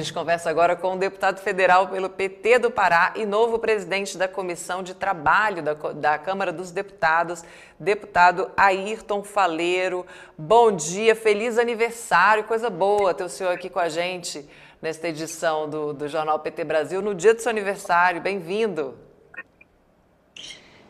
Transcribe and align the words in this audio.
gente 0.00 0.12
conversa 0.14 0.48
agora 0.48 0.74
com 0.74 0.94
o 0.94 0.98
deputado 0.98 1.40
federal 1.40 1.88
pelo 1.88 2.08
PT 2.08 2.58
do 2.58 2.70
Pará 2.70 3.12
e 3.16 3.26
novo 3.26 3.58
presidente 3.58 4.16
da 4.16 4.26
Comissão 4.26 4.82
de 4.82 4.94
Trabalho 4.94 5.62
da, 5.62 5.74
da 5.74 6.18
Câmara 6.18 6.52
dos 6.52 6.70
Deputados, 6.70 7.44
deputado 7.78 8.50
Ayrton 8.56 9.22
Faleiro. 9.22 10.06
Bom 10.38 10.72
dia, 10.72 11.14
feliz 11.14 11.58
aniversário, 11.58 12.44
coisa 12.44 12.70
boa 12.70 13.12
ter 13.12 13.24
o 13.24 13.28
senhor 13.28 13.52
aqui 13.52 13.68
com 13.68 13.78
a 13.78 13.90
gente 13.90 14.48
nesta 14.80 15.08
edição 15.08 15.68
do, 15.68 15.92
do 15.92 16.08
Jornal 16.08 16.38
PT 16.38 16.64
Brasil, 16.64 17.02
no 17.02 17.14
dia 17.14 17.34
do 17.34 17.42
seu 17.42 17.50
aniversário. 17.50 18.22
Bem-vindo. 18.22 18.94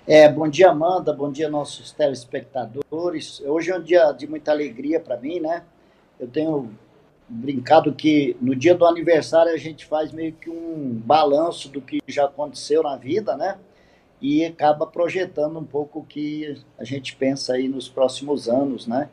É, 0.07 0.29
bom 0.29 0.47
dia, 0.47 0.71
Amanda, 0.71 1.13
bom 1.13 1.33
dia, 1.33 1.49
nossos 1.49 1.91
telespectadores. 1.91 3.41
Hoje 3.41 3.73
é 3.73 3.77
um 3.77 3.83
dia 3.83 4.13
de 4.13 4.29
muita 4.29 4.53
alegria 4.53 5.01
para 5.01 5.17
mim, 5.17 5.41
né? 5.41 5.65
Eu 6.19 6.29
tenho 6.29 6.71
brincado 7.31 7.93
que 7.93 8.37
no 8.41 8.57
dia 8.57 8.75
do 8.75 8.85
aniversário 8.85 9.53
a 9.53 9.57
gente 9.57 9.87
faz 9.87 10.11
meio 10.11 10.33
que 10.33 10.51
um 10.51 11.01
balanço 11.05 11.69
do 11.69 11.81
que 11.81 12.01
já 12.09 12.25
aconteceu 12.25 12.83
na 12.83 12.97
vida, 12.97 13.37
né? 13.37 13.57
E 14.21 14.45
acaba 14.45 14.85
projetando 14.87 15.59
um 15.59 15.65
pouco 15.65 16.01
o 16.01 16.05
que 16.05 16.61
a 16.77 16.85
gente 16.85 17.15
pensa 17.15 17.55
aí 17.55 17.69
nos 17.69 17.89
próximos 17.89 18.49
anos, 18.49 18.87
né? 18.87 19.09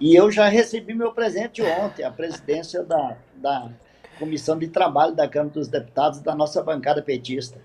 E 0.00 0.14
eu 0.16 0.30
já 0.32 0.48
recebi 0.48 0.94
meu 0.94 1.12
presente 1.12 1.62
ontem, 1.62 2.02
a 2.02 2.10
presidência 2.10 2.82
da, 2.82 3.16
da 3.36 3.70
Comissão 4.18 4.58
de 4.58 4.66
Trabalho 4.66 5.14
da 5.14 5.28
Câmara 5.28 5.54
dos 5.54 5.68
Deputados 5.68 6.20
da 6.20 6.34
nossa 6.34 6.62
bancada 6.62 7.00
petista. 7.00 7.58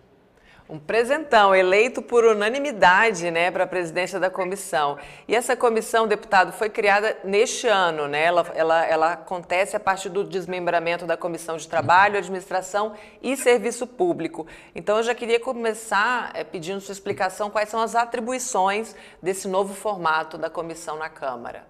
Um 0.67 0.79
presentão, 0.79 1.53
eleito 1.53 2.01
por 2.01 2.25
unanimidade 2.25 3.29
né, 3.29 3.51
para 3.51 3.65
a 3.65 3.67
presidência 3.67 4.19
da 4.19 4.31
comissão. 4.31 4.97
E 5.27 5.35
essa 5.35 5.55
comissão, 5.55 6.07
deputado, 6.07 6.51
foi 6.51 6.71
criada 6.71 7.15
neste 7.23 7.67
ano, 7.67 8.07
né? 8.07 8.23
Ela, 8.23 8.51
ela, 8.55 8.85
ela 8.85 9.11
acontece 9.13 9.75
a 9.75 9.79
partir 9.79 10.09
do 10.09 10.23
desmembramento 10.23 11.05
da 11.05 11.15
Comissão 11.15 11.55
de 11.55 11.67
Trabalho, 11.67 12.17
Administração 12.17 12.93
e 13.21 13.37
Serviço 13.37 13.85
Público. 13.85 14.47
Então, 14.73 14.97
eu 14.97 15.03
já 15.03 15.13
queria 15.13 15.39
começar 15.39 16.31
é, 16.33 16.43
pedindo 16.43 16.81
sua 16.81 16.93
explicação 16.93 17.51
quais 17.51 17.69
são 17.69 17.79
as 17.79 17.93
atribuições 17.93 18.95
desse 19.21 19.47
novo 19.47 19.75
formato 19.75 20.35
da 20.35 20.49
comissão 20.49 20.97
na 20.97 21.09
Câmara. 21.09 21.63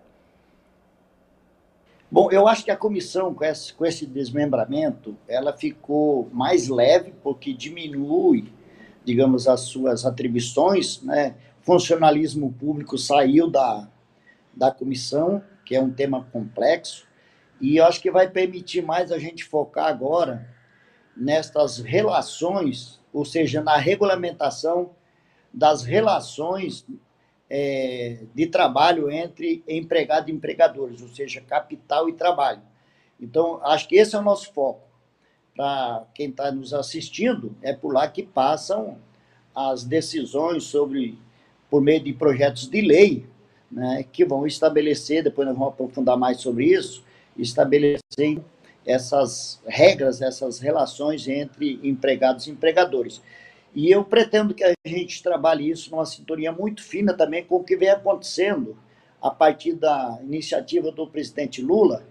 Bom, 2.09 2.31
eu 2.31 2.47
acho 2.47 2.63
que 2.63 2.71
a 2.71 2.77
comissão, 2.77 3.33
com 3.33 3.43
esse, 3.43 3.73
com 3.73 3.85
esse 3.85 4.05
desmembramento, 4.05 5.17
ela 5.27 5.51
ficou 5.51 6.29
mais 6.31 6.69
leve, 6.69 7.13
porque 7.21 7.51
diminui 7.51 8.53
digamos, 9.05 9.47
as 9.47 9.61
suas 9.61 10.05
atribuições, 10.05 11.01
né? 11.01 11.35
Funcionalismo 11.61 12.51
público 12.53 12.97
saiu 12.97 13.49
da, 13.49 13.87
da 14.55 14.71
comissão, 14.71 15.41
que 15.63 15.75
é 15.75 15.81
um 15.81 15.91
tema 15.91 16.27
complexo, 16.31 17.07
e 17.61 17.77
eu 17.77 17.85
acho 17.85 18.01
que 18.01 18.11
vai 18.11 18.29
permitir 18.29 18.83
mais 18.83 19.11
a 19.11 19.17
gente 19.17 19.43
focar 19.43 19.85
agora 19.85 20.47
nestas 21.15 21.79
relações, 21.79 22.99
ou 23.13 23.23
seja, 23.23 23.63
na 23.63 23.77
regulamentação 23.77 24.91
das 25.53 25.83
relações 25.83 26.85
é, 27.49 28.19
de 28.33 28.47
trabalho 28.47 29.09
entre 29.09 29.63
empregado 29.67 30.29
e 30.29 30.33
empregadores, 30.33 31.01
ou 31.01 31.07
seja, 31.07 31.41
capital 31.41 32.09
e 32.09 32.13
trabalho. 32.13 32.61
Então, 33.19 33.59
acho 33.63 33.87
que 33.87 33.95
esse 33.95 34.15
é 34.15 34.19
o 34.19 34.23
nosso 34.23 34.51
foco 34.53 34.85
para 35.55 36.05
quem 36.13 36.29
está 36.29 36.51
nos 36.51 36.73
assistindo, 36.73 37.55
é 37.61 37.73
por 37.73 37.93
lá 37.93 38.07
que 38.07 38.23
passam 38.23 38.97
as 39.55 39.83
decisões 39.83 40.65
sobre, 40.65 41.17
por 41.69 41.81
meio 41.81 42.03
de 42.03 42.13
projetos 42.13 42.67
de 42.67 42.81
lei, 42.81 43.25
né, 43.71 44.05
que 44.11 44.25
vão 44.25 44.45
estabelecer, 44.45 45.23
depois 45.23 45.47
nós 45.47 45.57
vamos 45.57 45.73
aprofundar 45.73 46.17
mais 46.17 46.41
sobre 46.41 46.65
isso, 46.65 47.03
estabelecer 47.37 48.41
essas 48.85 49.61
regras, 49.65 50.21
essas 50.21 50.59
relações 50.59 51.27
entre 51.27 51.79
empregados 51.83 52.47
e 52.47 52.51
empregadores. 52.51 53.21
E 53.73 53.89
eu 53.89 54.03
pretendo 54.03 54.53
que 54.53 54.63
a 54.63 54.73
gente 54.85 55.23
trabalhe 55.23 55.69
isso 55.69 55.91
numa 55.91 56.05
sintonia 56.05 56.51
muito 56.51 56.83
fina 56.83 57.13
também 57.13 57.43
com 57.43 57.55
o 57.55 57.63
que 57.63 57.75
vem 57.75 57.89
acontecendo 57.89 58.77
a 59.21 59.29
partir 59.29 59.73
da 59.73 60.19
iniciativa 60.21 60.91
do 60.91 61.07
presidente 61.07 61.61
Lula, 61.61 62.05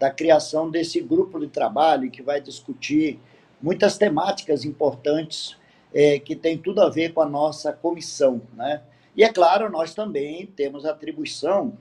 da 0.00 0.10
criação 0.10 0.70
desse 0.70 0.98
grupo 0.98 1.38
de 1.38 1.46
trabalho 1.46 2.10
que 2.10 2.22
vai 2.22 2.40
discutir 2.40 3.20
muitas 3.60 3.98
temáticas 3.98 4.64
importantes 4.64 5.58
é, 5.92 6.18
que 6.18 6.34
tem 6.34 6.56
tudo 6.56 6.80
a 6.80 6.88
ver 6.88 7.12
com 7.12 7.20
a 7.20 7.28
nossa 7.28 7.70
comissão, 7.70 8.40
né? 8.54 8.80
E 9.14 9.22
é 9.22 9.30
claro, 9.30 9.70
nós 9.70 9.92
também 9.92 10.46
temos 10.46 10.86
a 10.86 10.92
atribuição 10.92 11.74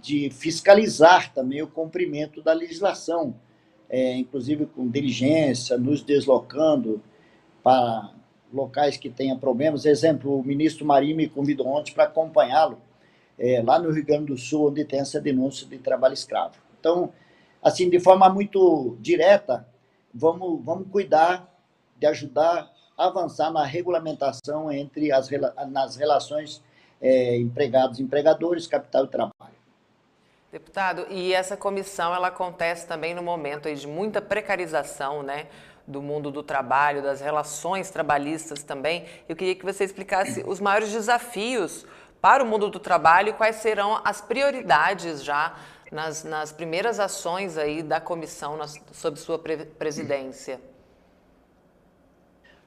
de 0.00 0.30
fiscalizar 0.30 1.34
também 1.34 1.60
o 1.60 1.66
cumprimento 1.66 2.40
da 2.40 2.54
legislação, 2.54 3.34
é, 3.90 4.16
inclusive 4.16 4.64
com 4.64 4.88
diligência, 4.88 5.76
nos 5.76 6.02
deslocando 6.02 7.02
para 7.62 8.10
locais 8.50 8.96
que 8.96 9.10
tenham 9.10 9.36
problemas. 9.38 9.84
Exemplo, 9.84 10.38
o 10.38 10.42
ministro 10.42 10.86
Marinho 10.86 11.16
me 11.16 11.28
convidou 11.28 11.66
ontem 11.66 11.92
para 11.92 12.04
acompanhá-lo 12.04 12.78
é, 13.38 13.62
lá 13.62 13.78
no 13.78 13.90
Rio 13.90 14.06
Grande 14.06 14.26
do 14.26 14.38
Sul, 14.38 14.70
onde 14.70 14.82
tem 14.82 15.00
essa 15.00 15.20
denúncia 15.20 15.66
de 15.66 15.76
trabalho 15.76 16.14
escravo. 16.14 16.54
Então, 16.80 17.12
assim, 17.64 17.88
de 17.88 17.98
forma 17.98 18.28
muito 18.28 18.96
direta, 19.00 19.66
vamos, 20.14 20.62
vamos 20.62 20.86
cuidar 20.92 21.48
de 21.96 22.06
ajudar 22.06 22.70
a 22.96 23.06
avançar 23.06 23.50
na 23.50 23.64
regulamentação 23.64 24.70
entre 24.70 25.10
as 25.10 25.28
nas 25.68 25.96
relações 25.96 26.62
é, 27.00 27.36
empregados 27.38 27.98
empregadores, 27.98 28.66
capital 28.66 29.06
e 29.06 29.08
trabalho. 29.08 29.54
Deputado, 30.52 31.06
e 31.10 31.32
essa 31.32 31.56
comissão 31.56 32.14
ela 32.14 32.28
acontece 32.28 32.86
também 32.86 33.14
no 33.14 33.22
momento 33.22 33.74
de 33.74 33.88
muita 33.88 34.22
precarização, 34.22 35.22
né? 35.22 35.48
do 35.86 36.00
mundo 36.00 36.30
do 36.30 36.42
trabalho, 36.42 37.02
das 37.02 37.20
relações 37.20 37.90
trabalhistas 37.90 38.62
também. 38.62 39.04
Eu 39.28 39.36
queria 39.36 39.54
que 39.54 39.64
você 39.64 39.84
explicasse 39.84 40.42
os 40.46 40.60
maiores 40.60 40.90
desafios 40.90 41.84
para 42.20 42.42
o 42.42 42.46
mundo 42.46 42.70
do 42.70 42.78
trabalho 42.78 43.28
e 43.28 43.32
quais 43.34 43.56
serão 43.56 44.00
as 44.02 44.20
prioridades 44.20 45.22
já 45.22 45.54
nas, 45.94 46.24
nas 46.24 46.50
primeiras 46.50 46.98
ações 46.98 47.56
aí 47.56 47.80
da 47.80 48.00
comissão 48.00 48.56
nas, 48.56 48.78
sob 48.92 49.16
sua 49.16 49.38
pre 49.38 49.58
presidência? 49.64 50.60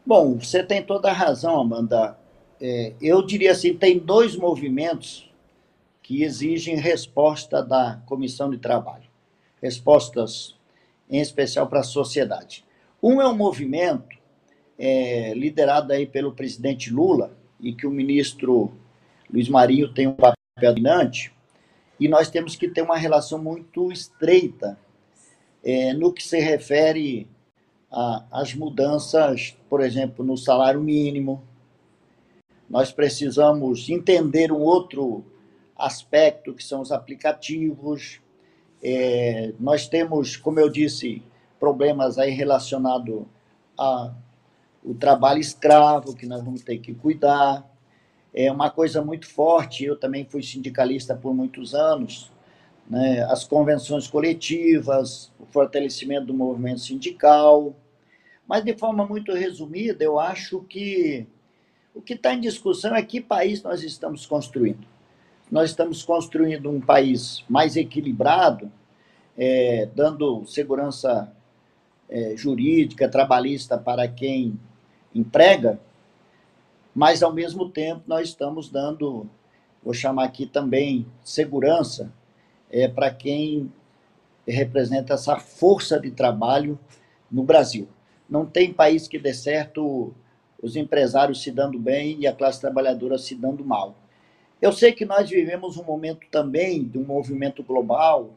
Bom, 0.06 0.40
você 0.40 0.64
tem 0.64 0.82
toda 0.82 1.10
a 1.10 1.14
razão, 1.14 1.60
Amanda. 1.60 2.18
É, 2.60 2.94
eu 3.02 3.22
diria 3.22 3.52
assim, 3.52 3.76
tem 3.76 4.00
dois 4.00 4.38
movimentos 4.38 5.30
que 6.02 6.24
exigem 6.24 6.78
resposta 6.78 7.62
da 7.62 8.02
comissão 8.06 8.50
de 8.50 8.58
trabalho. 8.58 9.04
Respostas, 9.62 10.56
em 11.10 11.20
especial 11.20 11.68
para 11.68 11.82
a 11.82 11.84
sociedade. 11.84 12.64
Um 13.04 13.22
é 13.22 13.28
um 13.28 13.36
movimento 13.36 14.18
é, 14.80 15.34
liderado 15.34 15.92
aí 15.92 16.06
pelo 16.06 16.32
presidente 16.32 16.90
Lula 16.94 17.38
e 17.60 17.74
que 17.74 17.86
o 17.86 17.92
ministro 17.92 18.72
Luiz 19.30 19.50
Marinho 19.50 19.94
tem 19.94 20.08
um 20.08 20.14
papel 20.14 20.38
dominante, 20.62 21.34
e 22.00 22.08
nós 22.08 22.30
temos 22.30 22.56
que 22.56 22.68
ter 22.68 22.82
uma 22.82 22.98
relação 22.98 23.42
muito 23.42 23.92
estreita 23.92 24.78
é, 25.64 25.94
no 25.94 26.14
que 26.14 26.24
se 26.24 26.40
refere 26.40 27.28
às 28.32 28.54
mudanças, 28.54 29.58
por 29.70 29.82
exemplo, 29.82 30.24
no 30.24 30.38
salário 30.38 30.82
mínimo. 30.82 31.42
Nós 32.70 32.92
precisamos 32.92 33.90
entender 33.90 34.52
um 34.52 34.62
outro 34.62 35.26
aspecto 35.76 36.54
que 36.54 36.64
são 36.64 36.82
os 36.82 36.92
aplicativos. 36.92 38.20
É, 38.84 39.54
nós 39.60 39.88
temos, 39.88 40.36
como 40.36 40.60
eu 40.60 40.70
disse, 40.70 41.24
problemas 41.60 42.18
aí 42.20 42.32
relacionados 42.32 43.24
ao 43.76 44.14
trabalho 45.00 45.40
escravo, 45.40 46.16
que 46.16 46.26
nós 46.26 46.44
vamos 46.44 46.62
ter 46.62 46.78
que 46.80 46.94
cuidar 46.94 47.66
é 48.40 48.52
uma 48.52 48.70
coisa 48.70 49.02
muito 49.02 49.28
forte. 49.28 49.84
Eu 49.84 49.96
também 49.98 50.24
fui 50.24 50.44
sindicalista 50.44 51.16
por 51.16 51.34
muitos 51.34 51.74
anos. 51.74 52.32
Né? 52.88 53.24
As 53.24 53.44
convenções 53.44 54.08
coletivas, 54.08 55.32
o 55.40 55.46
fortalecimento 55.48 56.28
do 56.28 56.36
movimento 56.36 56.82
sindical. 56.82 57.76
Mas, 58.48 58.64
de 58.64 58.78
forma 58.78 59.08
muito 59.08 59.34
resumida, 59.34 60.04
eu 60.04 60.20
acho 60.20 60.62
que 60.62 61.26
o 61.96 62.02
que 62.02 62.14
está 62.14 62.32
em 62.32 62.40
discussão 62.40 62.96
é 62.96 63.02
que 63.02 63.20
país 63.20 63.64
nós 63.64 63.82
estamos 63.82 64.28
construindo. 64.28 64.86
Nós 65.50 65.72
estamos 65.72 66.04
construindo 66.04 66.70
um 66.70 66.80
país 66.80 67.44
mais 67.50 67.76
equilibrado, 67.76 68.72
é, 69.36 69.90
dando 69.96 70.46
segurança 70.46 71.34
é, 72.08 72.36
jurídica, 72.38 73.10
trabalhista 73.10 73.80
para 73.80 74.08
quem 74.08 74.60
emprega, 75.14 75.80
mas 76.98 77.22
ao 77.22 77.32
mesmo 77.32 77.70
tempo 77.70 78.02
nós 78.08 78.30
estamos 78.30 78.70
dando, 78.70 79.30
vou 79.84 79.94
chamar 79.94 80.24
aqui 80.24 80.48
também, 80.48 81.06
segurança 81.24 82.12
é, 82.72 82.88
para 82.88 83.12
quem 83.12 83.72
representa 84.48 85.14
essa 85.14 85.38
força 85.38 86.00
de 86.00 86.10
trabalho 86.10 86.80
no 87.32 87.44
Brasil. 87.44 87.88
Não 88.28 88.48
tem 88.48 88.74
país 88.74 89.08
que 89.08 89.20
dê 89.20 89.32
certo 89.32 90.12
os 90.60 90.76
empresários 90.76 91.44
se 91.44 91.52
dando 91.52 91.78
bem 91.78 92.18
e 92.22 92.26
a 92.26 92.34
classe 92.34 92.60
trabalhadora 92.60 93.20
se 93.20 93.36
dando 93.36 93.64
mal. 93.64 93.96
Eu 94.60 94.72
sei 94.72 94.92
que 94.92 95.06
nós 95.06 95.30
vivemos 95.30 95.78
um 95.78 95.84
momento 95.84 96.26
também 96.32 96.84
de 96.84 96.98
um 96.98 97.06
movimento 97.06 97.62
global, 97.62 98.32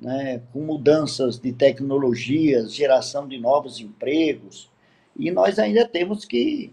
né, 0.00 0.40
com 0.52 0.60
mudanças 0.60 1.36
de 1.36 1.52
tecnologias, 1.52 2.72
geração 2.72 3.26
de 3.26 3.38
novos 3.38 3.80
empregos, 3.80 4.70
e 5.16 5.32
nós 5.32 5.58
ainda 5.58 5.84
temos 5.84 6.24
que 6.24 6.72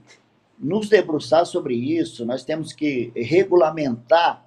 nos 0.57 0.90
debruçar 0.90 1.46
sobre 1.46 1.75
isso, 1.75 2.25
nós 2.25 2.44
temos 2.44 2.72
que 2.74 3.12
regulamentar 3.16 4.46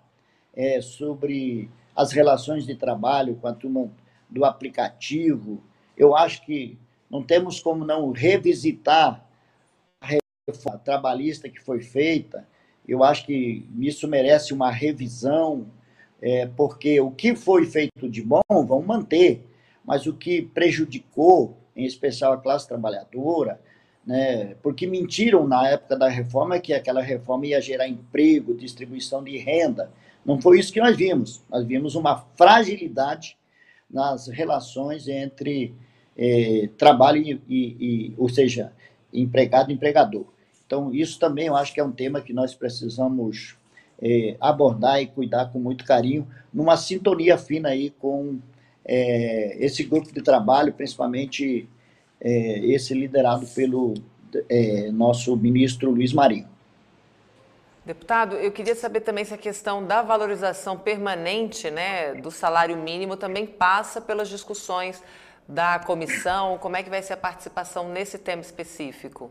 é, 0.55 0.81
sobre 0.81 1.71
as 1.95 2.13
relações 2.13 2.67
de 2.67 2.75
trabalho 2.75 3.37
com 3.37 3.49
a 3.49 3.53
turma 3.53 3.91
do 4.29 4.45
aplicativo. 4.45 5.63
Eu 5.97 6.17
acho 6.17 6.45
que 6.45 6.79
não 7.11 7.23
temos 7.23 7.61
como 7.61 7.85
não 7.85 8.11
revisitar 8.13 9.25
a 10.01 10.07
reforma 10.07 10.79
trabalhista 10.79 11.49
que 11.49 11.61
foi 11.61 11.81
feita. 11.81 12.47
Eu 12.87 13.03
acho 13.03 13.27
que 13.27 13.67
isso 13.79 14.09
merece 14.09 14.55
uma 14.55 14.71
revisão, 14.71 15.67
é, 16.21 16.47
porque 16.47 17.01
o 17.01 17.11
que 17.11 17.35
foi 17.35 17.67
feito 17.67 18.09
de 18.09 18.23
bom, 18.23 18.43
vão 18.49 18.83
manter, 18.83 19.45
mas 19.85 20.07
o 20.07 20.13
que 20.13 20.43
prejudicou, 20.43 21.57
em 21.77 21.85
especial 21.85 22.33
a 22.33 22.39
classe 22.39 22.67
trabalhadora, 22.67 23.61
né, 24.09 24.55
porque 24.63 24.87
mentiram 24.87 25.47
na 25.47 25.69
época 25.69 25.95
da 25.95 26.09
reforma 26.09 26.59
que 26.59 26.73
aquela 26.73 27.03
reforma 27.03 27.47
ia 27.47 27.61
gerar 27.61 27.87
emprego, 27.87 28.55
distribuição 28.55 29.23
de 29.23 29.37
renda. 29.37 29.93
Não 30.25 30.41
foi 30.41 30.59
isso 30.59 30.73
que 30.73 30.81
nós 30.81 30.97
vimos. 30.97 31.43
Nós 31.51 31.63
vimos 31.67 31.95
uma 31.95 32.25
fragilidade 32.35 33.37
nas 33.91 34.27
relações 34.29 35.09
entre 35.09 35.75
eh, 36.17 36.71
trabalho 36.79 37.21
e, 37.21 37.41
e, 37.47 37.77
e, 37.79 38.15
ou 38.17 38.31
seja, 38.31 38.73
empregado 39.13 39.71
e 39.71 39.75
empregador. 39.75 40.25
Então, 40.67 40.95
isso 40.95 41.19
também 41.19 41.49
eu 41.49 41.57
acho 41.57 41.75
que 41.75 41.81
é 41.81 41.85
um 41.85 41.93
tema 41.93 42.23
que 42.23 42.33
nós 42.33 42.55
precisamos 42.55 43.59
é, 44.01 44.37
abordar 44.41 45.03
e 45.03 45.07
cuidar 45.07 45.53
com 45.53 45.59
muito 45.59 45.85
carinho, 45.85 46.27
numa 46.53 46.79
sintonia 46.79 47.37
fina 47.37 47.71
aí 47.71 47.91
com 47.91 48.39
é, 48.87 49.63
esse 49.63 49.85
grupo 49.85 50.13
de 50.15 50.23
trabalho, 50.23 50.73
principalmente 50.73 51.69
é, 52.21 52.59
esse 52.67 52.95
liderado 52.95 53.47
pelo 53.47 53.95
é, 54.49 54.91
nosso 54.91 55.37
ministro 55.37 55.91
Luiz 55.91 56.13
Marinho. 56.13 56.49
Deputado, 57.85 58.37
eu 58.37 58.53
queria 58.53 58.75
saber 58.75 59.01
também 59.01 59.25
se 59.25 59.33
a 59.33 59.39
questão 59.39 59.83
da 59.85 60.03
valorização 60.03 60.77
permanente 60.77 61.71
né, 61.71 62.15
do 62.15 62.31
salário 62.31 62.77
mínimo 62.77 63.17
também 63.17 63.47
passa 63.47 64.01
pelas 64.01 64.29
discussões 64.29 65.03
da 65.49 65.79
comissão, 65.79 66.59
como 66.59 66.77
é 66.77 66.83
que 66.83 66.91
vai 66.91 67.03
ser 67.03 67.15
a 67.15 67.17
participação 67.17 67.89
nesse 67.89 68.19
tema 68.19 68.43
específico? 68.43 69.31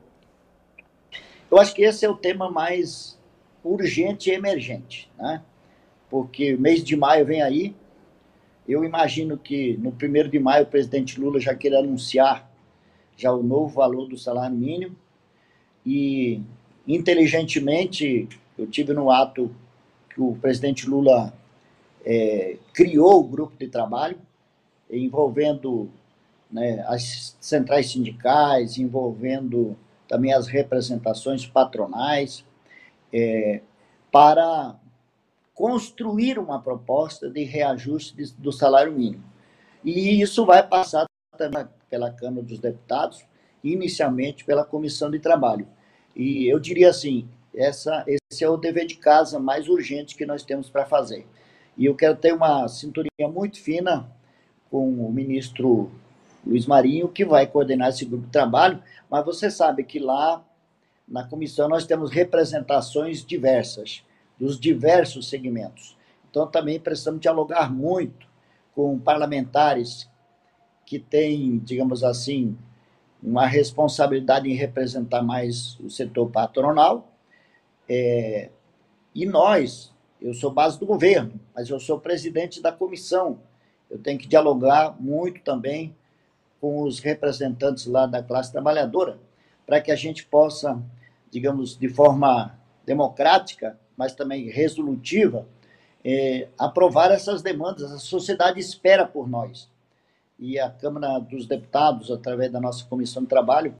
Eu 1.52 1.60
acho 1.60 1.76
que 1.76 1.84
esse 1.84 2.04
é 2.04 2.10
o 2.10 2.16
tema 2.16 2.50
mais 2.50 3.18
urgente 3.64 4.32
e 4.32 4.34
emergente, 4.34 5.12
né? 5.16 5.44
Porque 6.10 6.58
mês 6.58 6.84
de 6.84 6.96
maio 6.96 7.26
vem 7.26 7.44
aí. 7.44 7.76
Eu 8.68 8.84
imagino 8.84 9.38
que 9.38 9.78
no 9.78 9.92
primeiro 9.92 10.30
de 10.30 10.40
maio 10.40 10.64
o 10.64 10.68
presidente 10.68 11.20
Lula 11.20 11.40
já 11.40 11.54
queira 11.54 11.78
anunciar 11.78 12.47
já 13.18 13.34
o 13.34 13.44
novo 13.44 13.74
valor 13.74 14.08
do 14.08 14.18
salário 14.18 14.56
mínimo 14.56 14.96
e 15.86 16.42
inteligentemente 16.88 18.30
eu 18.58 18.68
tive 18.68 18.94
no 18.94 19.12
ato 19.12 19.54
que 20.10 20.22
o 20.22 20.36
presidente 20.36 20.88
Lula 20.88 21.34
é, 22.06 22.58
criou 22.74 23.20
o 23.20 23.28
grupo 23.28 23.58
de 23.58 23.68
trabalho 23.68 24.18
envolvendo 24.90 25.90
né, 26.50 26.84
as 26.88 27.36
centrais 27.42 27.92
sindicais, 27.92 28.78
envolvendo 28.78 29.78
também 30.08 30.32
as 30.32 30.48
representações 30.48 31.46
patronais, 31.46 32.46
é, 33.12 33.62
para 34.12 34.76
construir 35.54 36.40
uma 36.40 36.62
proposta 36.62 37.30
de 37.30 37.44
reajuste 37.44 38.16
do 38.38 38.52
salário 38.52 38.94
mínimo. 38.94 39.24
E 39.84 40.22
isso 40.22 40.46
vai 40.46 40.66
passar 40.66 41.06
também 41.38 41.68
pela 41.90 42.12
Câmara 42.12 42.46
dos 42.46 42.60
Deputados, 42.60 43.26
inicialmente 43.64 44.46
pela 44.46 44.64
Comissão 44.64 45.10
de 45.10 45.20
Trabalho. 45.20 45.68
E 46.16 46.48
eu 46.48 46.60
diria 46.60 46.90
assim, 46.90 47.28
essa, 47.54 48.04
esse 48.08 48.44
é 48.44 48.50
o 48.50 48.58
dever 48.58 48.86
de 48.86 48.96
casa 48.96 49.40
mais 49.40 49.68
urgente 49.68 50.16
que 50.16 50.26
nós 50.26 50.44
temos 50.44 50.70
para 50.70 50.86
fazer. 50.86 51.26
E 51.78 51.86
eu 51.86 51.96
quero 51.96 52.16
ter 52.16 52.34
uma 52.34 52.68
sintonia 52.68 53.28
muito 53.32 53.62
fina 53.62 54.10
com 54.70 54.88
o 54.90 55.12
ministro 55.12 55.92
Luiz 56.46 56.66
Marinho, 56.66 57.08
que 57.08 57.26
vai 57.26 57.46
coordenar 57.46 57.90
esse 57.90 58.06
grupo 58.06 58.26
de 58.26 58.32
trabalho, 58.32 58.82
mas 59.10 59.26
você 59.26 59.52
sabe 59.52 59.84
que 59.84 60.00
lá 60.00 60.44
na 61.08 61.24
comissão 61.24 61.70
nós 61.70 61.86
temos 61.86 62.12
representações 62.12 63.26
diversas, 63.26 64.04
dos 64.40 64.60
diversos 64.60 65.30
segmentos. 65.30 65.96
Então 66.30 66.48
também 66.48 66.80
precisamos 66.80 67.22
dialogar 67.22 67.72
muito 67.72 68.28
com 68.76 69.00
parlamentares 69.00 70.10
que 70.88 70.98
têm, 70.98 71.60
digamos 71.60 72.04
assim, 72.04 72.58
uma 73.22 73.46
responsabilidade 73.46 74.50
em 74.50 74.56
representar 74.56 75.22
mais 75.22 75.78
o 75.80 75.90
setor 75.92 76.32
patronal. 76.32 77.12
É, 77.88 78.50
e 79.14 79.24
nós, 79.28 79.94
eu 80.20 80.34
sou 80.34 80.50
base 80.50 80.80
do 80.80 80.86
governo, 80.88 81.40
mas 81.54 81.70
eu 81.70 81.80
sou 81.80 82.00
presidente 82.00 82.60
da 82.62 82.72
comissão. 82.72 83.40
Eu 83.88 84.00
tenho 84.00 84.18
que 84.18 84.28
dialogar 84.28 84.96
muito 85.00 85.42
também 85.42 85.96
com 86.60 86.82
os 86.82 87.00
representantes 87.00 87.86
lá 87.86 88.08
da 88.08 88.24
classe 88.24 88.52
trabalhadora, 88.52 89.20
para 89.66 89.80
que 89.80 89.92
a 89.92 89.96
gente 89.96 90.26
possa 90.26 90.82
digamos, 91.32 91.78
de 91.78 91.90
forma 91.90 92.58
democrática, 92.86 93.78
mas 93.96 94.14
também 94.14 94.50
resolutiva, 94.50 95.48
é, 96.04 96.48
aprovar 96.58 97.12
essas 97.12 97.42
demandas. 97.42 97.92
A 97.92 97.98
sociedade 97.98 98.60
espera 98.60 99.06
por 99.06 99.28
nós. 99.28 99.70
E 100.40 100.60
a 100.60 100.70
Câmara 100.70 101.20
dos 101.20 101.48
Deputados, 101.48 102.12
através 102.12 102.52
da 102.52 102.60
nossa 102.60 102.86
Comissão 102.86 103.24
de 103.24 103.30
Trabalho, 103.30 103.76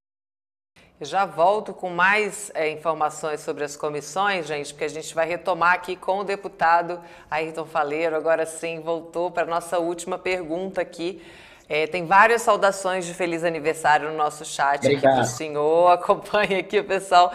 já 1.00 1.26
volto 1.26 1.76
com 1.76 1.92
mais 1.92 2.52
é, 2.56 2.72
informações 2.72 3.42
sobre 3.42 3.64
as 3.64 3.78
comissões, 3.78 4.48
gente, 4.48 4.74
porque 4.74 4.86
a 4.86 4.90
gente 4.90 5.14
vai 5.14 5.28
retomar 5.28 5.74
aqui 5.74 5.96
com 5.96 6.20
o 6.20 6.24
deputado 6.24 7.00
Ayrton 7.30 7.66
Faleiro. 7.66 8.16
Agora 8.16 8.48
sim, 8.48 8.80
voltou 8.80 9.30
para 9.30 9.44
a 9.44 9.46
nossa 9.46 9.78
última 9.78 10.18
pergunta 10.18 10.82
aqui. 10.82 11.22
É, 11.70 11.86
tem 11.86 12.06
várias 12.06 12.42
saudações 12.42 13.06
de 13.06 13.14
feliz 13.14 13.44
aniversário 13.44 14.10
no 14.10 14.18
nosso 14.18 14.44
chat 14.44 14.80
Obrigado. 14.80 15.06
aqui 15.06 15.16
para 15.16 15.22
o 15.22 15.26
senhor. 15.26 15.92
Acompanhe 15.94 16.56
aqui 16.56 16.80
o 16.80 16.84
pessoal 16.84 17.32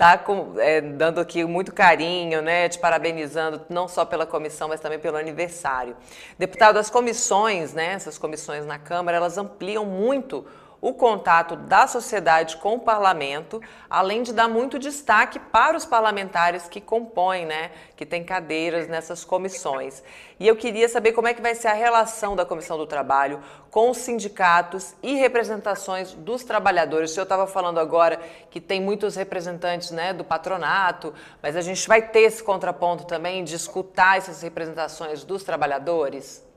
tá 0.00 0.16
com, 0.16 0.54
é, 0.58 0.80
dando 0.80 1.20
aqui 1.20 1.44
muito 1.44 1.74
carinho, 1.74 2.40
né, 2.40 2.70
te 2.70 2.78
parabenizando 2.78 3.60
não 3.68 3.86
só 3.86 4.02
pela 4.02 4.24
comissão, 4.24 4.66
mas 4.66 4.80
também 4.80 4.98
pelo 4.98 5.18
aniversário. 5.18 5.94
Deputado, 6.38 6.78
as 6.78 6.88
comissões, 6.88 7.74
né, 7.74 7.92
essas 7.92 8.16
comissões 8.16 8.64
na 8.64 8.78
Câmara, 8.78 9.18
elas 9.18 9.36
ampliam 9.36 9.84
muito 9.84 10.46
o 10.80 10.94
contato 10.94 11.56
da 11.56 11.86
sociedade 11.86 12.56
com 12.56 12.74
o 12.74 12.80
parlamento, 12.80 13.60
além 13.88 14.22
de 14.22 14.32
dar 14.32 14.48
muito 14.48 14.78
destaque 14.78 15.38
para 15.38 15.76
os 15.76 15.84
parlamentares 15.84 16.68
que 16.68 16.80
compõem, 16.80 17.44
né, 17.44 17.70
que 17.94 18.06
têm 18.06 18.24
cadeiras 18.24 18.88
nessas 18.88 19.24
comissões. 19.24 20.02
E 20.38 20.48
eu 20.48 20.56
queria 20.56 20.88
saber 20.88 21.12
como 21.12 21.28
é 21.28 21.34
que 21.34 21.42
vai 21.42 21.54
ser 21.54 21.68
a 21.68 21.74
relação 21.74 22.34
da 22.34 22.46
Comissão 22.46 22.78
do 22.78 22.86
Trabalho 22.86 23.40
com 23.70 23.90
os 23.90 23.98
sindicatos 23.98 24.94
e 25.02 25.14
representações 25.16 26.12
dos 26.14 26.44
trabalhadores. 26.44 27.10
O 27.10 27.14
senhor 27.14 27.24
estava 27.24 27.46
falando 27.46 27.78
agora 27.78 28.18
que 28.50 28.60
tem 28.60 28.80
muitos 28.80 29.16
representantes 29.16 29.90
né, 29.90 30.14
do 30.14 30.24
patronato, 30.24 31.12
mas 31.42 31.56
a 31.56 31.60
gente 31.60 31.86
vai 31.86 32.00
ter 32.00 32.20
esse 32.20 32.42
contraponto 32.42 33.04
também 33.04 33.44
de 33.44 33.54
escutar 33.54 34.16
essas 34.16 34.40
representações 34.42 35.24
dos 35.24 35.44
trabalhadores? 35.44 36.49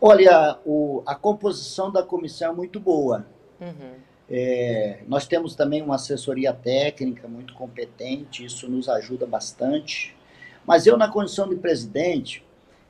Olha, 0.00 0.58
o, 0.64 1.02
a 1.04 1.14
composição 1.14 1.92
da 1.92 2.02
comissão 2.02 2.52
é 2.52 2.54
muito 2.54 2.80
boa. 2.80 3.26
Uhum. 3.60 3.94
É, 4.30 5.02
nós 5.06 5.26
temos 5.26 5.54
também 5.54 5.82
uma 5.82 5.96
assessoria 5.96 6.52
técnica 6.52 7.28
muito 7.28 7.52
competente, 7.52 8.44
isso 8.44 8.68
nos 8.70 8.88
ajuda 8.88 9.26
bastante. 9.26 10.16
Mas 10.64 10.86
eu, 10.86 10.96
na 10.96 11.08
condição 11.08 11.48
de 11.48 11.56
presidente, 11.56 12.42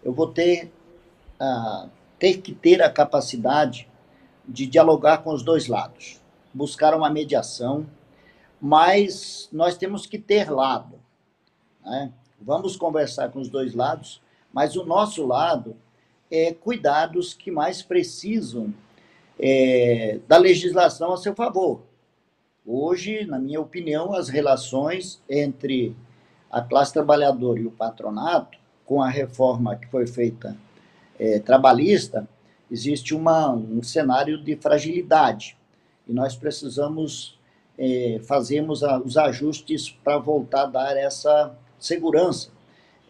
eu 0.05 0.13
vou 0.13 0.29
ter, 0.29 0.71
uh, 1.41 1.89
ter 2.19 2.39
que 2.39 2.55
ter 2.55 2.83
a 2.83 2.91
capacidade 2.91 3.89
de 4.47 4.67
dialogar 4.67 5.19
com 5.19 5.33
os 5.33 5.43
dois 5.43 5.67
lados, 5.67 6.21
buscar 6.53 6.95
uma 6.95 7.11
mediação, 7.11 7.87
mas 8.61 9.49
nós 9.51 9.77
temos 9.77 10.07
que 10.07 10.19
ter 10.19 10.51
lado. 10.51 10.97
Né? 11.85 12.13
Vamos 12.41 12.77
conversar 12.77 13.31
com 13.31 13.41
os 13.41 13.49
dois 13.49 13.75
lados, 13.75 14.21
mas 14.53 14.77
o 14.77 14.85
nosso 14.85 15.27
lado 15.27 15.75
é, 16.31 16.55
cuidados 16.55 17.35
que 17.35 17.51
mais 17.51 17.83
precisam 17.83 18.73
é, 19.39 20.21
da 20.29 20.37
legislação 20.37 21.13
a 21.13 21.17
seu 21.17 21.35
favor. 21.35 21.83
Hoje, 22.65 23.25
na 23.25 23.39
minha 23.39 23.61
opinião, 23.61 24.13
as 24.13 24.29
relações 24.29 25.21
entre 25.29 25.97
a 26.51 26.61
classe 26.61 26.93
trabalhadora 26.93 27.59
e 27.59 27.67
o 27.67 27.71
patronato, 27.71 28.59
com 28.85 29.03
a 29.03 29.09
reforma 29.09 29.77
que 29.77 29.87
foi 29.87 30.07
feita 30.07 30.57
é, 31.19 31.39
trabalhista, 31.39 32.29
existe 32.71 33.15
uma, 33.15 33.51
um 33.51 33.83
cenário 33.83 34.43
de 34.43 34.57
fragilidade 34.57 35.57
e 36.09 36.13
nós 36.13 36.37
precisamos 36.37 37.39
é, 37.79 38.21
fazermos 38.25 38.83
os 39.05 39.17
ajustes 39.17 39.91
para 39.91 40.19
voltar 40.19 40.63
a 40.63 40.67
dar 40.67 40.97
essa 40.97 41.57
segurança 41.79 42.51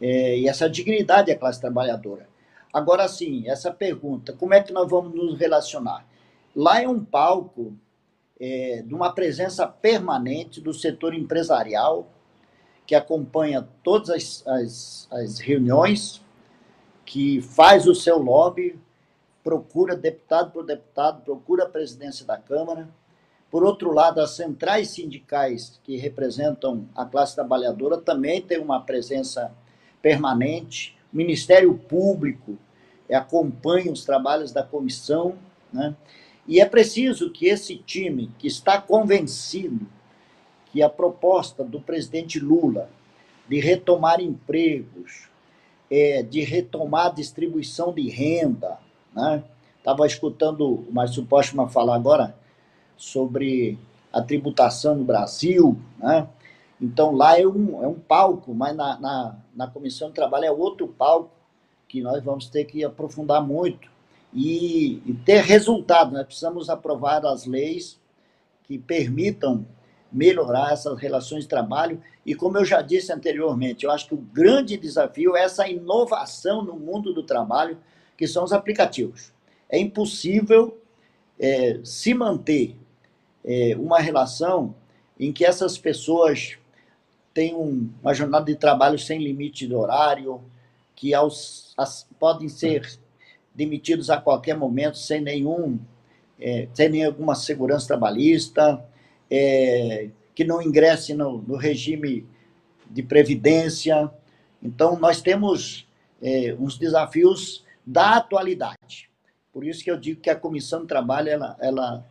é, 0.00 0.38
e 0.38 0.48
essa 0.48 0.70
dignidade 0.70 1.30
à 1.30 1.36
classe 1.36 1.60
trabalhadora. 1.60 2.29
Agora 2.72 3.08
sim, 3.08 3.48
essa 3.48 3.72
pergunta, 3.72 4.32
como 4.32 4.54
é 4.54 4.62
que 4.62 4.72
nós 4.72 4.88
vamos 4.88 5.14
nos 5.14 5.38
relacionar? 5.38 6.06
Lá 6.54 6.82
é 6.82 6.88
um 6.88 7.04
palco 7.04 7.74
é, 8.38 8.82
de 8.86 8.94
uma 8.94 9.12
presença 9.12 9.66
permanente 9.66 10.60
do 10.60 10.72
setor 10.72 11.14
empresarial, 11.14 12.08
que 12.86 12.94
acompanha 12.94 13.68
todas 13.84 14.10
as, 14.10 14.46
as, 14.46 15.08
as 15.10 15.38
reuniões, 15.38 16.20
que 17.04 17.40
faz 17.40 17.86
o 17.86 17.94
seu 17.94 18.18
lobby, 18.18 18.78
procura 19.42 19.96
deputado 19.96 20.52
por 20.52 20.64
deputado, 20.64 21.22
procura 21.22 21.64
a 21.64 21.68
presidência 21.68 22.26
da 22.26 22.36
Câmara. 22.36 22.88
Por 23.50 23.64
outro 23.64 23.92
lado, 23.92 24.20
as 24.20 24.30
centrais 24.30 24.90
sindicais 24.90 25.80
que 25.82 25.96
representam 25.96 26.88
a 26.94 27.04
classe 27.04 27.34
trabalhadora 27.34 27.98
também 27.98 28.40
têm 28.40 28.58
uma 28.58 28.80
presença 28.80 29.52
permanente. 30.00 30.96
O 31.12 31.16
Ministério 31.16 31.74
Público 31.74 32.58
acompanha 33.12 33.92
os 33.92 34.04
trabalhos 34.04 34.52
da 34.52 34.62
comissão, 34.62 35.36
né? 35.72 35.94
E 36.46 36.60
é 36.60 36.64
preciso 36.64 37.30
que 37.30 37.46
esse 37.46 37.76
time, 37.76 38.30
que 38.38 38.46
está 38.46 38.80
convencido 38.80 39.86
que 40.72 40.82
a 40.82 40.88
proposta 40.88 41.62
do 41.64 41.80
presidente 41.80 42.38
Lula 42.38 42.88
de 43.48 43.58
retomar 43.60 44.20
empregos, 44.20 45.28
é, 45.90 46.22
de 46.22 46.42
retomar 46.42 47.06
a 47.06 47.10
distribuição 47.10 47.92
de 47.92 48.08
renda, 48.08 48.78
né? 49.14 49.42
Estava 49.76 50.06
escutando 50.06 50.84
o 50.88 50.92
Márcio 50.92 51.24
Postman 51.24 51.68
falar 51.68 51.96
agora 51.96 52.36
sobre 52.96 53.78
a 54.12 54.20
tributação 54.20 54.94
no 54.94 55.04
Brasil, 55.04 55.76
né? 55.98 56.28
Então 56.80 57.12
lá 57.12 57.38
é 57.38 57.46
um, 57.46 57.84
é 57.84 57.86
um 57.86 57.98
palco, 57.98 58.54
mas 58.54 58.74
na, 58.74 58.98
na, 58.98 59.36
na 59.54 59.66
comissão 59.66 60.08
de 60.08 60.14
trabalho 60.14 60.46
é 60.46 60.50
outro 60.50 60.88
palco 60.88 61.30
que 61.86 62.00
nós 62.00 62.22
vamos 62.22 62.48
ter 62.48 62.64
que 62.64 62.84
aprofundar 62.84 63.44
muito 63.44 63.90
e, 64.32 65.02
e 65.04 65.12
ter 65.24 65.42
resultado. 65.42 66.12
Nós 66.12 66.24
precisamos 66.24 66.70
aprovar 66.70 67.24
as 67.26 67.44
leis 67.44 68.00
que 68.64 68.78
permitam 68.78 69.66
melhorar 70.12 70.72
essas 70.72 70.98
relações 70.98 71.42
de 71.44 71.48
trabalho. 71.48 72.02
E 72.24 72.34
como 72.34 72.56
eu 72.56 72.64
já 72.64 72.80
disse 72.80 73.12
anteriormente, 73.12 73.84
eu 73.84 73.90
acho 73.90 74.06
que 74.08 74.14
o 74.14 74.18
grande 74.18 74.76
desafio 74.76 75.36
é 75.36 75.42
essa 75.42 75.68
inovação 75.68 76.64
no 76.64 76.78
mundo 76.78 77.12
do 77.12 77.22
trabalho, 77.22 77.78
que 78.16 78.26
são 78.26 78.44
os 78.44 78.52
aplicativos. 78.52 79.32
É 79.68 79.78
impossível 79.78 80.78
é, 81.38 81.80
se 81.84 82.14
manter 82.14 82.76
é, 83.44 83.76
uma 83.76 83.98
relação 83.98 84.74
em 85.18 85.32
que 85.32 85.44
essas 85.44 85.78
pessoas 85.78 86.58
têm 87.32 87.54
um, 87.54 87.88
uma 88.02 88.14
jornada 88.14 88.46
de 88.46 88.56
trabalho 88.56 88.98
sem 88.98 89.22
limite 89.22 89.66
de 89.66 89.74
horário, 89.74 90.40
que 90.94 91.14
aos, 91.14 91.72
as, 91.76 92.06
podem 92.18 92.48
ser 92.48 92.98
demitidos 93.54 94.10
a 94.10 94.20
qualquer 94.20 94.56
momento 94.56 94.98
sem 94.98 95.20
nenhum 95.20 95.78
é, 96.40 96.68
sem 96.72 96.88
nenhuma 96.88 97.34
segurança 97.34 97.86
trabalhista, 97.86 98.82
é, 99.30 100.08
que 100.34 100.42
não 100.42 100.62
ingresse 100.62 101.12
no, 101.12 101.42
no, 101.42 101.56
regime 101.56 102.26
de 102.88 103.02
previdência. 103.02 104.10
Então, 104.62 104.98
nós 104.98 105.20
temos 105.20 105.86
é, 106.22 106.56
uns 106.58 106.78
desafios 106.78 107.62
da 107.84 108.16
atualidade. 108.16 109.10
Por 109.52 109.64
isso 109.64 109.84
que 109.84 109.90
eu 109.90 109.98
digo 109.98 110.20
que 110.20 110.30
a 110.30 110.36
Comissão 110.36 110.80
de 110.80 110.86
Trabalho 110.86 111.28
ela, 111.28 111.56
ela 111.60 112.06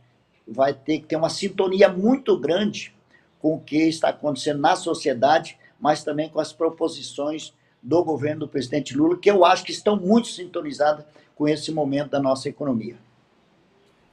vai 0.47 0.73
ter 0.73 0.99
que 0.99 1.07
ter 1.07 1.15
uma 1.15 1.29
sintonia 1.29 1.89
muito 1.89 2.37
grande 2.37 2.93
com 3.39 3.55
o 3.55 3.59
que 3.59 3.87
está 3.87 4.09
acontecendo 4.09 4.59
na 4.59 4.75
sociedade, 4.75 5.57
mas 5.79 6.03
também 6.03 6.29
com 6.29 6.39
as 6.39 6.51
proposições 6.51 7.53
do 7.81 8.03
governo 8.03 8.41
do 8.41 8.47
presidente 8.47 8.95
Lula, 8.95 9.17
que 9.17 9.31
eu 9.31 9.45
acho 9.45 9.63
que 9.63 9.71
estão 9.71 9.95
muito 9.95 10.27
sintonizadas 10.27 11.05
com 11.35 11.47
esse 11.47 11.71
momento 11.71 12.09
da 12.09 12.19
nossa 12.19 12.49
economia. 12.49 12.97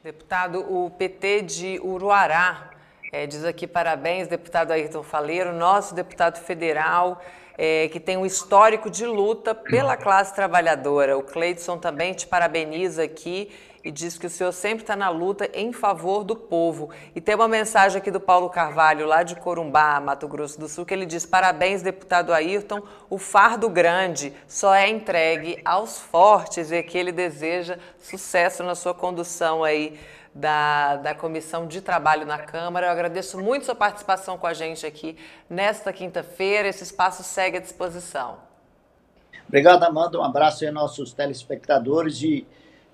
Deputado, 0.04 0.60
o 0.60 0.88
PT 0.90 1.42
de 1.42 1.80
Uruará 1.80 2.70
é, 3.12 3.26
diz 3.26 3.44
aqui 3.44 3.66
parabéns, 3.66 4.28
deputado 4.28 4.72
Ayrton 4.72 5.02
Faleiro, 5.02 5.52
nosso 5.52 5.94
deputado 5.94 6.38
federal, 6.38 7.22
é, 7.56 7.88
que 7.88 7.98
tem 7.98 8.16
um 8.16 8.26
histórico 8.26 8.90
de 8.90 9.06
luta 9.06 9.54
pela 9.54 9.96
classe 9.96 10.34
trabalhadora. 10.34 11.16
O 11.16 11.22
Cleidson 11.22 11.78
também 11.78 12.12
te 12.12 12.26
parabeniza 12.26 13.04
aqui 13.04 13.50
e 13.86 13.92
diz 13.92 14.18
que 14.18 14.26
o 14.26 14.30
senhor 14.30 14.50
sempre 14.50 14.82
está 14.82 14.96
na 14.96 15.08
luta 15.08 15.48
em 15.54 15.72
favor 15.72 16.24
do 16.24 16.34
povo. 16.34 16.90
E 17.14 17.20
tem 17.20 17.36
uma 17.36 17.46
mensagem 17.46 17.98
aqui 17.98 18.10
do 18.10 18.18
Paulo 18.18 18.50
Carvalho, 18.50 19.06
lá 19.06 19.22
de 19.22 19.36
Corumbá, 19.36 20.00
Mato 20.00 20.26
Grosso 20.26 20.58
do 20.58 20.68
Sul, 20.68 20.84
que 20.84 20.92
ele 20.92 21.06
diz: 21.06 21.24
parabéns, 21.24 21.82
deputado 21.82 22.32
Ayrton, 22.32 22.82
o 23.08 23.16
fardo 23.16 23.70
grande 23.70 24.34
só 24.48 24.74
é 24.74 24.88
entregue 24.88 25.60
aos 25.64 26.00
fortes 26.00 26.72
e 26.72 26.82
que 26.82 26.98
ele 26.98 27.12
deseja 27.12 27.78
sucesso 28.00 28.64
na 28.64 28.74
sua 28.74 28.92
condução 28.92 29.62
aí. 29.62 29.98
Da, 30.38 30.96
da 30.96 31.14
Comissão 31.14 31.66
de 31.66 31.80
Trabalho 31.80 32.26
na 32.26 32.36
Câmara. 32.38 32.88
Eu 32.88 32.92
agradeço 32.92 33.40
muito 33.40 33.64
sua 33.64 33.74
participação 33.74 34.36
com 34.36 34.46
a 34.46 34.52
gente 34.52 34.84
aqui 34.84 35.16
nesta 35.48 35.94
quinta-feira. 35.94 36.68
Esse 36.68 36.84
espaço 36.84 37.22
segue 37.22 37.56
à 37.56 37.60
disposição. 37.60 38.36
Obrigado, 39.48 39.82
Amanda. 39.84 40.18
Um 40.18 40.22
abraço 40.22 40.62
aí 40.62 40.68
aos 40.68 40.74
nossos 40.74 41.14
telespectadores 41.14 42.20
e 42.20 42.46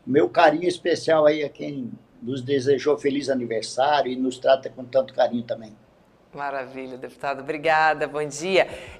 meu 0.07 0.29
carinho 0.29 0.69
especial 0.69 1.27
aí 1.27 1.45
a 1.45 1.49
quem 1.49 1.91
nos 2.23 2.43
desejou 2.43 2.97
feliz 2.97 3.29
aniversário 3.29 4.11
e 4.11 4.17
nos 4.17 4.39
trata 4.39 4.71
com 4.71 4.85
tanto 4.85 5.13
carinho 5.13 5.43
também. 5.43 5.73
Maravilha, 6.35 6.97
deputado. 6.97 7.41
Obrigada, 7.41 8.09
bom 8.09 8.27
dia. 8.27 8.67